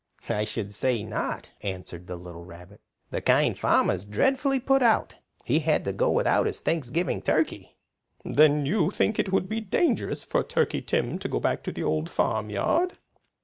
"I 0.29 0.45
should 0.45 0.73
say 0.73 1.03
not," 1.03 1.51
answered 1.61 2.07
the 2.07 2.15
little 2.15 2.43
rabbit. 2.43 2.81
"The 3.11 3.21
Kind 3.21 3.59
Farmer's 3.59 4.07
dreadfully 4.07 4.59
put 4.59 4.81
out. 4.81 5.13
He 5.43 5.59
had 5.59 5.85
to 5.85 5.93
go 5.93 6.09
without 6.09 6.47
his 6.47 6.59
Thanksgiving 6.59 7.21
turkey!" 7.21 7.77
"Then 8.25 8.65
you 8.65 8.89
think 8.89 9.19
it 9.19 9.31
would 9.31 9.47
be 9.47 9.61
dangerous 9.61 10.23
for 10.23 10.41
Turkey 10.41 10.81
Tim 10.81 11.19
to 11.19 11.27
go 11.29 11.39
back 11.39 11.61
to 11.65 11.71
the 11.71 11.83
Old 11.83 12.09
Farmyard?" 12.09 12.97